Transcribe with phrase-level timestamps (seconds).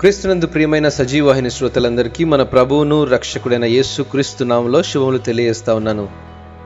[0.00, 6.08] క్రీస్తునందు ప్రియమైన సజీవాహిని శ్రోతలందరికీ మన ప్రభువును రక్షకుడైన యేసు క్రీస్తు నామంలో శుభములు తెలియజేస్తా ఉన్నాను.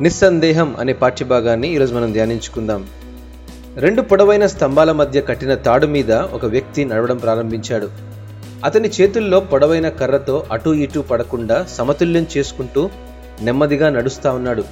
[0.01, 2.87] నిస్సందేహం అనే పాఠ్యభాగాన్ని ఈరోజు మనం ధ్యానించుకుందాం.
[3.77, 7.89] రెండు పొడవైన స్తంభాల మధ్య కట్టిన తాడు మీద ఒక వ్యక్తి నడవడం ప్రారంభించాడు.
[8.65, 12.91] అతని చేతుల్లో పొడవైన కర్రతో అటూ ఇటూ పడకుండా సమతుల్యం చేసుకుంటూ
[13.43, 14.65] నెమ్మదిగా నడుస్తా ఉన్నాడు.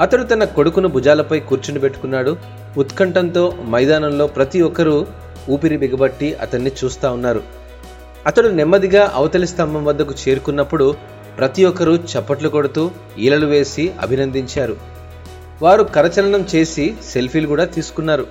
[0.00, 2.36] అతడు తన కొడుకును భుజాలపై కూర్చుని పెట్టుకున్నాడు.
[2.76, 5.06] ఉత్కంఠంతో మైదానంలో ప్రతి ఒక్కరూ
[5.50, 7.57] ఊపిరి బిగబట్టి అతన్ని చూస్తా ఉన్నారు.
[8.26, 10.94] అతడు నెమ్మదిగా అవతలి స్తంభం వద్దకు చేరుకున్నప్పుడు
[11.38, 14.76] ప్రతి ఒక్కరూ చప్పట్లు కొడుతూ ఈలలు వేసి అభినందించారు.
[15.62, 18.26] వారు కరచలనం చేసి సెల్ఫీలు కూడా తీసుకున్నారు.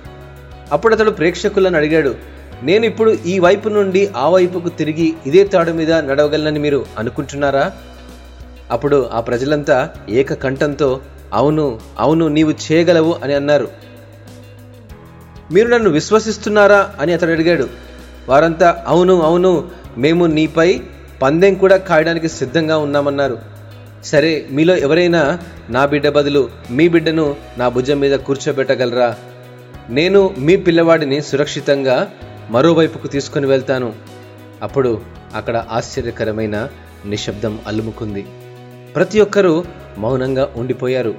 [0.72, 2.14] అప్పుడు అతడు ప్రేక్షకులను అడిగాడు
[2.62, 7.72] నేను ఇప్పుడు ఈ వైపు నుండి ఆ వైపుకు తిరిగి ఇదే తాడు మీద నడవగలనని మీరు అనుకుంటున్నారా?
[8.70, 11.00] అప్పుడు ఆ ప్రజలంతా ఏకకంఠంతో
[11.32, 13.68] అవును అవును నీవు చేయగలవు అని అన్నారు.
[15.52, 16.94] మీరు నన్ను విశ్వసిస్తున్నారా?
[17.00, 17.87] అని అతడు అడిగాడు.
[18.28, 19.68] వారంతా అవును అవును
[19.98, 20.80] మేము నీపై
[21.22, 23.38] పందెం కూడా కాయడానికి సిద్ధంగా ఉన్నామన్నారు.
[24.04, 25.38] సరే మీలో ఎవరైనా
[25.70, 29.16] నా బిడ్డ బదులు మీ బిడ్డను నా భుజం మీద కూర్చోబెట్టగలరా?
[29.90, 32.10] నేను మీ పిల్లవాడిని సురక్షితంగా
[32.50, 33.92] మరోవైపుకు తీసుకుని వెళ్తాను.
[34.62, 35.00] అప్పుడు
[35.34, 36.68] అక్కడ ఆశ్చర్యకరమైన
[37.06, 38.26] నిశ్శబ్దం అల్లుముకుంది
[38.94, 39.64] ప్రతి ఒక్కరూ
[39.98, 41.14] మౌనంగా ఉండిపోయారు.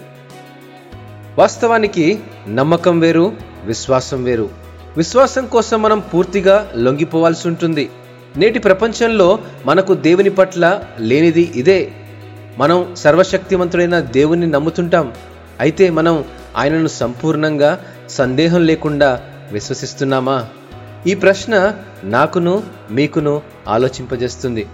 [1.37, 3.33] వాస్తవానికి నమ్మకం వేరు
[3.65, 4.58] విశ్వాసం వేరు.
[4.97, 7.89] విశ్వాసం కోసం మనం పూర్తిగా లొంగిపోవాల్సి ఉంటుంది.
[8.37, 11.91] నేటి ప్రపంచంలో మనకు దేవుని పట్ల లేనిది ఇదే.
[12.57, 15.13] మనం సర్వశక్తివంతుడైన దేవుని నమ్ముతుంటాం.
[15.59, 16.23] అయితే మనం
[16.57, 20.45] ఆయనను సంపూర్ణంగా సందేహం లేకుండా విశ్వసిస్తున్నామా?
[21.07, 24.65] ఈ ప్రశ్న నాకును మీకును ఆలోచింపజేస్తుంది.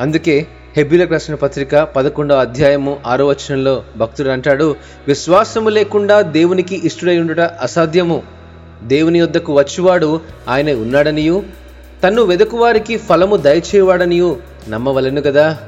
[0.00, 4.76] అందుకే హెబ్బిలకు రాసిన పత్రిక పదకొండవ అధ్యాయము ఆరో వచనంలో భక్తుడు అంటాడు
[5.08, 8.41] విశ్వాసము లేకుండా దేవునికి ఇష్టడై ఉండుట అసాధ్యము.
[8.86, 11.42] దేవుని యొద్దకు వచ్చువాడు ఆయన ఉన్నాడనియు?
[12.04, 14.36] తన్ను వెదకువారికి ఫలము దయచేవాడనియు
[14.68, 15.58] నమ్మవలను కదా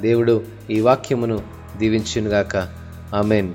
[0.00, 1.40] దేవుడు ఈ వాక్యమును
[1.78, 2.56] దీవించునుగాక.
[3.14, 3.54] ఆమెన్.